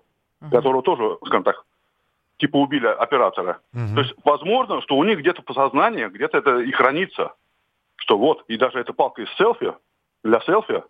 которого 0.51 0.83
тоже, 0.83 1.17
скажем 1.27 1.43
так, 1.43 1.65
типа 2.39 2.57
убили 2.59 2.87
оператора. 2.87 3.59
Мгм. 3.73 3.95
То 3.97 4.01
есть, 4.03 4.15
возможно, 4.25 4.81
что 4.83 4.97
у 4.97 5.05
них 5.05 5.19
где-то 5.19 5.43
по 5.43 5.53
сознанию, 5.55 6.11
где-то 6.11 6.39
это 6.39 6.59
и 6.59 6.71
хранится. 6.73 7.33
Что 7.97 8.19
вот, 8.19 8.45
и 8.49 8.57
даже 8.57 8.79
эта 8.81 8.93
палка 8.93 9.23
из 9.23 9.29
селфи, 9.37 9.73
для 10.23 10.41
селфи, 10.41 10.83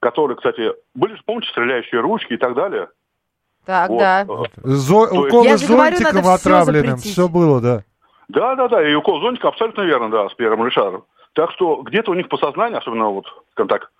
которые, 0.00 0.36
кстати, 0.36 0.72
были 0.94 1.14
же, 1.14 1.22
помните, 1.24 1.48
стреляющие 1.50 2.00
ручки 2.00 2.34
и 2.34 2.36
так 2.38 2.54
далее. 2.54 2.88
Так, 3.64 3.88
Вот. 3.90 3.98
да. 3.98 4.22
Э, 4.22 4.26
Зо- 4.64 5.06
То 5.06 5.14
есть- 5.14 5.26
Уколы 5.28 5.46
Я 5.46 5.56
же 5.56 5.66
говорю, 5.66 5.96
зонтиком 5.96 6.22
всё 6.22 6.32
отравленным. 6.32 6.86
запретить. 6.96 7.12
Все 7.12 7.28
было, 7.28 7.60
да. 7.60 7.82
Да, 8.28 8.54
да, 8.54 8.68
да, 8.68 8.88
и 8.88 8.94
укол 8.94 9.20
зонтика 9.20 9.48
абсолютно 9.48 9.82
верно, 9.82 10.10
да, 10.10 10.28
с 10.28 10.34
Пьером 10.34 10.64
Ришаром. 10.66 11.04
Так 11.34 11.50
что 11.52 11.82
где-то 11.82 12.10
у 12.10 12.14
них 12.14 12.28
по 12.28 12.36
сознанию, 12.38 12.78
особенно 12.78 13.08
вот, 13.10 13.26
скажем 13.52 13.68
так, 13.68 13.90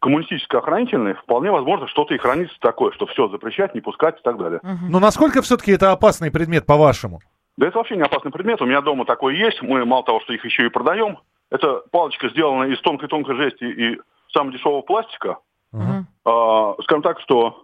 коммунистическо-охранительные, 0.00 1.14
вполне 1.14 1.50
возможно, 1.50 1.88
что-то 1.88 2.14
и 2.14 2.18
хранится 2.18 2.54
такое, 2.60 2.92
что 2.92 3.06
все 3.06 3.28
запрещать, 3.28 3.74
не 3.74 3.80
пускать 3.80 4.18
и 4.18 4.22
так 4.22 4.36
далее. 4.38 4.60
Но 4.88 5.00
насколько 5.00 5.42
все-таки 5.42 5.72
это 5.72 5.92
опасный 5.92 6.30
предмет, 6.30 6.66
по-вашему? 6.66 7.20
Да 7.56 7.66
это 7.68 7.78
вообще 7.78 7.96
не 7.96 8.02
опасный 8.02 8.30
предмет. 8.32 8.60
У 8.60 8.66
меня 8.66 8.80
дома 8.80 9.04
такой 9.04 9.36
есть. 9.36 9.62
Мы 9.62 9.84
мало 9.84 10.04
того, 10.04 10.20
что 10.20 10.32
их 10.32 10.44
еще 10.44 10.66
и 10.66 10.68
продаем. 10.68 11.18
Это 11.50 11.82
палочка 11.92 12.28
сделана 12.28 12.64
из 12.64 12.80
тонкой-тонкой 12.80 13.36
жести 13.36 13.64
и 13.64 14.00
самого 14.32 14.52
дешевого 14.52 14.82
пластика. 14.82 15.38
Мгм. 15.72 16.06
А, 16.24 16.74
скажем 16.82 17.02
так, 17.02 17.20
что 17.20 17.63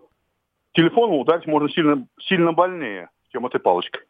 телефону 0.73 1.19
ударить 1.19 1.47
можно 1.47 1.69
сильно, 1.69 2.07
сильно 2.21 2.53
больнее, 2.53 3.11
чем 3.33 3.47
этой 3.47 3.61
палочкой. 3.61 4.03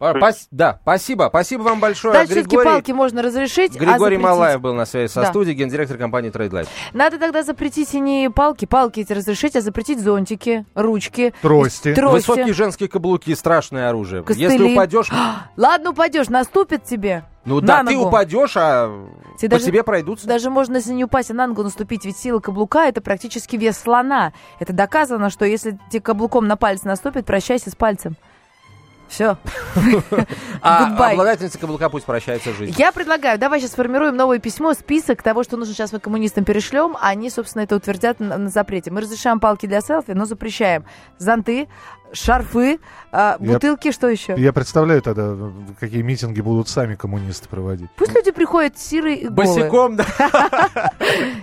А, 0.00 0.14
пас- 0.14 0.48
Да, 0.50 0.78
спасибо. 0.82 1.26
Спасибо 1.28 1.62
вам 1.62 1.78
большое, 1.78 2.14
все-таки 2.24 2.40
Григорий. 2.48 2.64
палки 2.68 2.92
можно 2.92 3.22
разрешить, 3.22 3.76
а 3.76 3.78
Григорий 3.78 4.16
запретить- 4.16 4.22
Малаев 4.22 4.60
был 4.62 4.72
на 4.74 4.86
связи 4.86 5.12
со 5.12 5.20
Да. 5.20 5.26
студией, 5.26 5.54
гендиректор 5.54 5.98
компании 5.98 6.32
Trade 6.32 6.50
Light. 6.50 6.68
Надо 6.94 7.18
тогда 7.18 7.42
запретить 7.42 7.92
и 7.94 8.00
не 8.00 8.30
палки, 8.30 8.64
палки 8.64 9.00
эти 9.00 9.12
разрешить, 9.12 9.56
а 9.56 9.60
запретить 9.60 10.00
зонтики, 10.00 10.64
ручки, 10.74 11.34
Трости. 11.42 11.94
трости. 11.94 12.28
Высокие 12.30 12.54
женские 12.54 12.88
каблуки, 12.88 13.34
страшное 13.34 13.90
оружие. 13.90 14.22
Костыли. 14.22 14.50
Если 14.50 14.72
упадешь, 14.72 15.10
Ладно, 15.56 15.90
упадешь, 15.90 16.28
наступит 16.30 16.84
тебе. 16.84 17.24
ну 17.44 17.60
на 17.60 17.66
да, 17.66 17.84
ты 17.84 17.94
ногу. 17.94 18.08
упадешь, 18.08 18.52
а 18.56 18.88
Тебе 19.38 19.50
по 19.50 19.56
даже- 19.56 19.66
тебе 19.66 19.82
пройдутся. 19.82 20.26
Даже 20.26 20.48
можно, 20.48 20.76
если 20.76 20.92
не 20.92 21.04
упасть, 21.04 21.30
а 21.30 21.34
на 21.34 21.46
ногу 21.46 21.62
наступить, 21.62 22.06
ведь 22.06 22.16
сила 22.16 22.40
каблука– 22.40 22.86
это 22.88 23.02
практически 23.02 23.56
вес 23.56 23.78
слона. 23.78 24.32
Это 24.60 24.72
доказано, 24.72 25.28
что 25.28 25.44
если 25.44 25.78
тебе 25.90 26.00
каблуком 26.00 26.46
на 26.46 26.56
палец 26.56 26.84
наступит, 26.84 27.26
прощайся 27.26 27.68
с 27.70 27.74
пальцем. 27.74 28.16
Все. 29.10 29.36
А 30.62 31.10
обладательница 31.12 31.58
каблука 31.58 31.88
пусть 31.88 32.04
прощается 32.04 32.52
с 32.52 32.56
жизнью. 32.56 32.76
Я 32.78 32.92
предлагаю, 32.92 33.38
давай 33.38 33.60
сейчас 33.60 33.72
сформируем 33.72 34.14
новое 34.14 34.38
письмо, 34.38 34.74
список 34.74 35.22
того, 35.22 35.42
что 35.42 35.56
нужно 35.56 35.72
сейчас 35.72 35.92
мы 35.92 36.00
коммунистам 36.00 36.44
перешлем, 36.44 36.98
они, 37.00 37.30
собственно, 37.30 37.62
это 37.62 37.76
утвердят 37.76 38.20
на, 38.20 38.36
на 38.36 38.50
запрете. 38.50 38.90
Мы 38.90 39.00
разрешаем 39.00 39.40
палки 39.40 39.64
для 39.64 39.80
селфи, 39.80 40.10
но 40.10 40.26
запрещаем 40.26 40.84
зонты, 41.16 41.68
шарфы, 42.12 42.78
а, 43.12 43.36
Я- 43.40 43.52
бутылки, 43.54 43.92
что 43.92 44.08
еще? 44.08 44.34
Я 44.36 44.52
представляю 44.52 45.02
тогда, 45.02 45.34
какие 45.78 46.02
митинги 46.02 46.40
будут 46.40 46.68
сами 46.68 46.94
коммунисты 46.94 47.48
проводить. 47.48 47.88
Пусть 47.96 48.14
люди 48.14 48.30
приходят 48.30 48.78
сирые 48.78 49.16
и 49.16 49.28
голые. 49.28 49.60
Босиком, 49.64 49.96
да, 49.96 50.04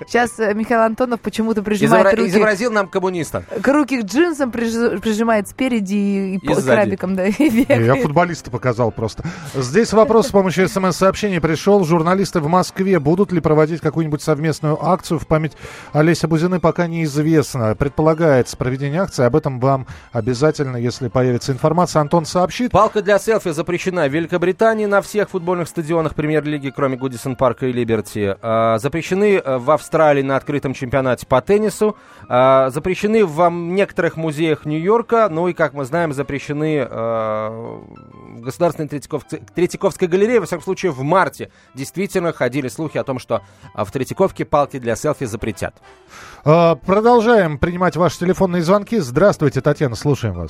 Сейчас 0.07 0.39
э, 0.39 0.53
Михаил 0.53 0.81
Антонов 0.81 1.19
почему-то 1.21 1.61
прижимает 1.63 2.17
руки, 2.17 2.29
изобразил 2.29 2.71
нам 2.71 2.87
коммуниста. 2.87 3.43
к 3.61 3.67
руки 3.67 4.01
к 4.01 4.05
джинсам, 4.05 4.49
прижи- 4.51 4.99
прижимает 4.99 5.47
спереди 5.49 6.39
и, 6.41 6.53
сзади. 6.53 6.65
крабиком, 6.67 7.15
да, 7.15 7.25
Я 7.25 7.95
футболиста 7.95 8.49
показал 8.51 8.91
просто. 8.91 9.23
Здесь 9.53 9.93
вопрос 9.93 10.27
с 10.27 10.31
помощью 10.31 10.67
смс-сообщений 10.69 11.41
пришел. 11.41 11.83
Журналисты 11.83 12.39
в 12.39 12.47
Москве 12.47 12.99
будут 12.99 13.31
ли 13.31 13.39
проводить 13.41 13.81
какую-нибудь 13.81 14.21
совместную 14.21 14.83
акцию 14.83 15.19
в 15.19 15.27
память 15.27 15.53
Олеся 15.93 16.27
Бузины, 16.27 16.59
пока 16.59 16.87
неизвестно. 16.87 17.75
Предполагается 17.75 18.55
проведение 18.57 19.01
акции. 19.01 19.23
Об 19.25 19.35
этом 19.35 19.59
вам 19.59 19.87
обязательно, 20.11 20.56
если 20.59 21.07
появится 21.07 21.51
информация, 21.51 22.01
Антон 22.01 22.25
сообщит. 22.25 22.71
Палка 22.71 23.01
для 23.01 23.19
селфи 23.19 23.51
запрещена 23.51 24.07
в 24.07 24.11
Великобритании 24.11 24.85
на 24.85 25.01
всех 25.01 25.29
футбольных 25.29 25.67
стадионах 25.67 26.15
премьер-лиги, 26.15 26.71
кроме 26.75 26.97
Гудисон 26.97 27.35
Парка 27.35 27.67
и 27.67 27.71
Либерти. 27.71 28.35
А, 28.41 28.77
запрещены 28.79 29.35
э, 29.35 29.57
в 29.57 29.69
Австралии 29.71 30.21
на 30.21 30.35
открытом 30.35 30.73
чемпионате 30.73 31.25
по 31.25 31.41
теннису. 31.41 31.97
А, 32.27 32.69
запрещены 32.69 33.25
в 33.25 33.49
некоторых 33.49 34.17
музеях 34.17 34.65
Нью-Йорка. 34.65 35.27
Ну 35.29 35.47
и, 35.47 35.53
как 35.53 35.73
мы 35.73 35.85
знаем, 35.85 36.13
запрещены 36.13 36.77
э, 36.77 36.87
в 36.89 38.41
Государственной 38.41 38.87
Третьяковской, 38.87 39.41
Третьяковской 39.53 40.07
галерее. 40.07 40.39
Во 40.39 40.45
всяком 40.45 40.63
случае, 40.63 40.91
в 40.91 41.01
марте 41.03 41.51
действительно 41.73 42.33
ходили 42.33 42.67
слухи 42.67 42.97
о 42.97 43.03
том, 43.03 43.19
что 43.19 43.41
а, 43.73 43.85
в 43.85 43.91
Третьяковке 43.91 44.45
палки 44.45 44.79
для 44.79 44.95
селфи 44.95 45.25
запретят. 45.25 45.75
Продолжаем 46.43 47.57
принимать 47.57 47.97
ваши 47.97 48.19
телефонные 48.19 48.61
звонки. 48.61 48.99
Здравствуйте, 48.99 49.59
Татьяна, 49.59 49.95
слушаем 49.95 50.35
вас. 50.35 50.46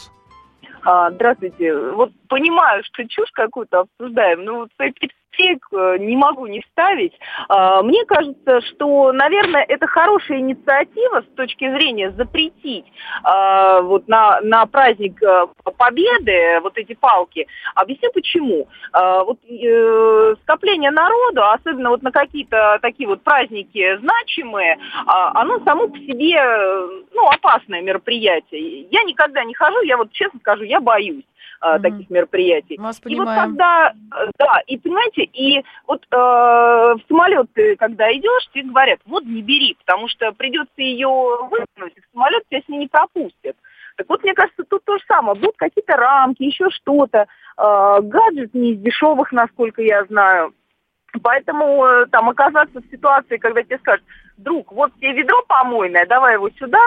А, 0.83 1.11
здравствуйте. 1.11 1.75
Вот 1.75 2.11
понимаю, 2.29 2.83
что 2.83 3.07
чушь 3.07 3.31
какую-то 3.31 3.81
обсуждаем, 3.81 4.43
но 4.43 4.55
вот 4.59 4.69
свои 4.75 4.91
детей 5.37 5.57
э, 5.71 5.97
не 5.99 6.15
могу 6.15 6.47
не 6.47 6.61
вставить. 6.61 7.13
А, 7.49 7.81
мне 7.81 8.05
кажется, 8.05 8.61
что, 8.61 9.11
наверное, 9.11 9.63
это 9.67 9.87
хорошая 9.87 10.39
инициатива 10.39 11.21
с 11.21 11.35
точки 11.35 11.69
зрения 11.69 12.11
запретить 12.11 12.85
а, 13.23 13.81
вот 13.81 14.07
на, 14.07 14.41
на 14.41 14.65
праздник 14.65 15.21
э, 15.21 15.47
Победы 15.77 16.59
вот 16.63 16.77
эти 16.77 16.93
палки. 16.93 17.47
Объясню 17.75 18.09
почему. 18.13 18.67
А, 18.91 19.23
вот 19.23 19.39
э, 19.47 20.35
скопление 20.43 20.91
народу, 20.91 21.43
особенно 21.43 21.89
вот 21.89 22.01
на 22.01 22.11
какие-то 22.11 22.79
такие 22.81 23.07
вот 23.07 23.21
праздники 23.21 23.97
значимые, 23.99 24.77
оно 25.05 25.59
само 25.63 25.87
по 25.87 25.97
себе 25.99 26.41
ну, 27.13 27.27
опасное 27.27 27.81
мероприятие. 27.81 28.87
Я 28.89 29.03
никогда 29.03 29.43
не 29.43 29.53
хожу, 29.53 29.81
я 29.83 29.97
вот 29.97 30.11
честно 30.11 30.39
скажу, 30.39 30.63
я 30.63 30.79
боюсь 30.79 31.25
mm-hmm. 31.61 31.81
таких 31.81 32.09
мероприятий. 32.09 32.77
Вас 32.77 33.01
и 33.05 33.15
вот 33.15 33.27
когда, 33.27 33.91
э, 33.91 34.29
да, 34.37 34.61
и 34.67 34.77
понимаете, 34.77 35.23
и 35.23 35.63
вот 35.87 36.05
э, 36.11 36.15
в 36.15 36.99
самолет 37.07 37.47
ты, 37.53 37.75
когда 37.75 38.11
идешь, 38.11 38.49
тебе 38.53 38.69
говорят, 38.69 38.99
вот 39.05 39.23
не 39.25 39.41
бери, 39.41 39.75
потому 39.85 40.07
что 40.07 40.31
придется 40.31 40.81
ее 40.81 41.09
вытянуть, 41.49 41.93
и 41.95 42.01
в 42.01 42.05
самолет 42.13 42.43
тебя 42.49 42.61
с 42.61 42.69
ней 42.69 42.79
не 42.79 42.87
пропустят. 42.87 43.55
Так 43.97 44.07
вот, 44.09 44.23
мне 44.23 44.33
кажется, 44.33 44.63
тут 44.63 44.83
то 44.85 44.97
же 44.97 45.03
самое. 45.07 45.39
Будут 45.39 45.57
какие-то 45.57 45.95
рамки, 45.97 46.43
еще 46.43 46.69
что-то. 46.69 47.27
Э, 47.57 48.01
гаджет 48.01 48.53
не 48.53 48.73
из 48.73 48.79
дешевых, 48.79 49.31
насколько 49.31 49.81
я 49.81 50.05
знаю. 50.05 50.53
Поэтому 51.23 51.85
э, 51.85 52.05
там 52.07 52.29
оказаться 52.29 52.79
в 52.79 52.91
ситуации, 52.91 53.37
когда 53.37 53.63
тебе 53.63 53.79
скажут, 53.79 54.05
друг, 54.37 54.71
вот 54.71 54.93
тебе 54.95 55.13
ведро 55.13 55.43
помойное, 55.47 56.05
давай 56.05 56.35
его 56.35 56.49
сюда, 56.51 56.81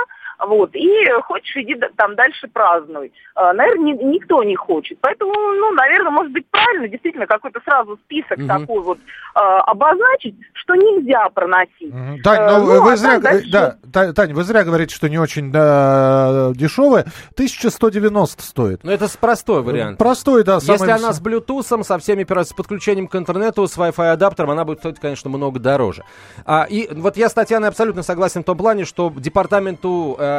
вот, 0.46 0.70
и 0.74 1.06
хочешь, 1.22 1.56
иди 1.56 1.76
там 1.96 2.14
дальше 2.14 2.48
празднуй. 2.48 3.12
А, 3.34 3.52
наверное, 3.52 3.92
ни, 3.92 4.04
никто 4.04 4.42
не 4.42 4.56
хочет. 4.56 4.98
Поэтому, 5.00 5.32
ну, 5.32 5.72
наверное, 5.72 6.10
может 6.10 6.32
быть 6.32 6.46
правильно 6.50 6.88
действительно 6.88 7.26
какой-то 7.26 7.60
сразу 7.64 7.96
список 8.04 8.38
угу. 8.38 8.46
такой 8.46 8.82
вот 8.82 8.98
э, 8.98 9.38
обозначить, 9.38 10.34
что 10.52 10.74
нельзя 10.74 11.28
проносить. 11.30 11.92
Угу. 11.92 12.22
Тань, 12.22 12.50
ну, 12.50 12.66
ну, 12.66 12.82
вы 12.82 12.92
а 12.92 12.96
зря, 12.96 13.18
дальше... 13.18 13.50
да, 13.50 14.12
Тань, 14.12 14.32
вы 14.32 14.44
зря 14.44 14.64
говорите, 14.64 14.94
что 14.94 15.08
не 15.08 15.18
очень 15.18 15.52
да, 15.52 16.52
дешевое. 16.54 17.02
1190 17.34 18.42
стоит. 18.42 18.84
Ну, 18.84 18.90
это 18.90 19.06
простой 19.18 19.62
вариант. 19.62 19.98
Простой, 19.98 20.44
да. 20.44 20.60
Самый... 20.60 20.78
Если 20.78 20.90
она 20.90 21.12
с 21.12 21.22
Bluetooth, 21.22 21.82
со 21.84 21.98
всеми 21.98 22.26
с 22.30 22.52
подключением 22.52 23.08
к 23.08 23.16
интернету, 23.16 23.66
с 23.66 23.76
Wi-Fi 23.76 24.12
адаптером, 24.12 24.50
она 24.50 24.64
будет 24.64 24.78
стоить, 24.78 25.00
конечно, 25.00 25.28
много 25.30 25.58
дороже. 25.58 26.04
А, 26.44 26.66
и 26.68 26.88
вот 26.92 27.16
я 27.16 27.28
с 27.28 27.34
Татьяной 27.34 27.68
абсолютно 27.68 28.02
согласен 28.02 28.42
в 28.42 28.44
том 28.44 28.56
плане, 28.56 28.84
что 28.84 29.12
департаменту 29.14 30.16
э, 30.18 30.29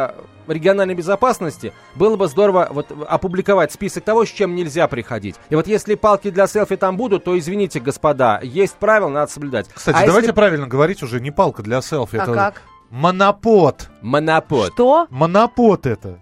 региональной 0.48 0.96
безопасности 0.96 1.74
было 1.96 2.16
бы 2.16 2.28
здорово 2.28 2.68
вот 2.72 2.92
опубликовать 3.08 3.72
список 3.72 4.04
того, 4.04 4.26
с 4.26 4.30
чем 4.30 4.56
нельзя 4.56 4.88
приходить. 4.88 5.36
И 5.50 5.56
вот 5.56 5.68
если 5.68 5.96
палки 5.96 6.30
для 6.30 6.48
селфи 6.48 6.76
там 6.76 6.98
будут, 6.98 7.24
то 7.24 7.38
извините, 7.38 7.80
господа, 7.80 8.40
есть 8.42 8.76
правила, 8.76 9.10
надо 9.10 9.32
соблюдать. 9.32 9.68
Кстати, 9.74 9.98
а 9.98 10.06
давайте 10.06 10.28
если... 10.28 10.36
правильно 10.36 10.68
говорить 10.68 11.04
уже, 11.04 11.20
не 11.20 11.32
палка 11.32 11.64
для 11.64 11.82
селфи. 11.82 12.18
А 12.18 12.24
это 12.24 12.34
как? 12.34 12.62
Монопод. 12.90 13.90
Монопод. 14.02 14.74
Что? 14.74 15.08
Монопод 15.10 15.86
это. 15.86 16.20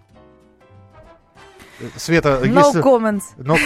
Света, 1.96 2.40
no 2.42 2.66
если... 2.66 2.82
comments. 2.82 3.22
No... 3.38 3.56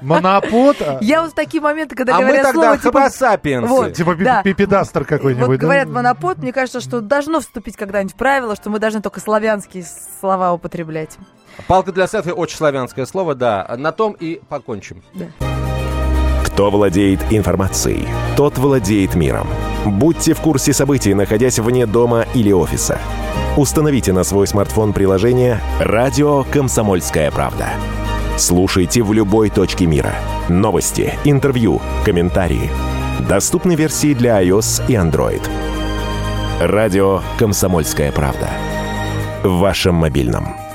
Монопод. 0.02 0.76
А- 0.80 0.98
Я 1.00 1.22
вот 1.22 1.32
в 1.32 1.34
такие 1.34 1.60
моменты, 1.60 1.94
когда 1.94 2.16
а 2.16 2.20
говорят 2.20 2.46
мы 2.46 2.52
тогда 2.52 2.78
слово 2.78 2.78
типа... 2.78 3.66
Вот, 3.66 3.92
типа 3.94 4.14
да. 4.16 4.42
пипедастер 4.42 5.04
какой-нибудь. 5.04 5.46
Вот 5.46 5.52
да? 5.56 5.58
говорят 5.58 5.88
монопод, 5.88 6.38
мне 6.38 6.52
кажется, 6.52 6.80
что 6.80 7.00
должно 7.00 7.40
вступить 7.40 7.76
когда-нибудь 7.76 8.14
в 8.14 8.16
правило, 8.16 8.56
что 8.56 8.70
мы 8.70 8.78
должны 8.78 9.02
только 9.02 9.20
славянские 9.20 9.84
слова 10.20 10.52
употреблять. 10.52 11.16
Палка 11.66 11.92
для 11.92 12.06
селфи 12.06 12.30
очень 12.30 12.56
славянское 12.56 13.06
слово, 13.06 13.34
да. 13.34 13.74
На 13.78 13.92
том 13.92 14.12
и 14.12 14.40
покончим. 14.48 15.02
Да. 15.14 15.26
Кто 16.44 16.70
владеет 16.70 17.20
информацией, 17.30 18.08
тот 18.36 18.58
владеет 18.58 19.14
миром. 19.14 19.48
Будьте 19.84 20.34
в 20.34 20.40
курсе 20.40 20.72
событий, 20.72 21.14
находясь 21.14 21.58
вне 21.58 21.86
дома 21.86 22.24
или 22.34 22.52
офиса. 22.52 22.98
Установите 23.56 24.12
на 24.12 24.22
свой 24.22 24.46
смартфон 24.46 24.92
приложение 24.92 25.60
«Радио 25.80 26.44
Комсомольская 26.44 27.30
правда». 27.30 27.70
Слушайте 28.36 29.02
в 29.02 29.14
любой 29.14 29.48
точке 29.48 29.86
мира. 29.86 30.14
Новости, 30.50 31.14
интервью, 31.24 31.80
комментарии. 32.04 32.70
Доступны 33.26 33.74
версии 33.74 34.12
для 34.12 34.42
iOS 34.42 34.82
и 34.88 34.92
Android. 34.92 35.40
Радио 36.60 37.22
«Комсомольская 37.38 38.12
правда». 38.12 38.50
В 39.42 39.58
вашем 39.58 39.94
мобильном. 39.94 40.65